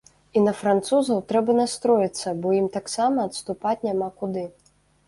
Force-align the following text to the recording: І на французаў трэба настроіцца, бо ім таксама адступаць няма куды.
І 0.39 0.41
на 0.45 0.53
французаў 0.61 1.21
трэба 1.31 1.51
настроіцца, 1.61 2.35
бо 2.45 2.57
ім 2.61 2.67
таксама 2.79 3.17
адступаць 3.31 3.81
няма 3.89 4.15
куды. 4.23 4.51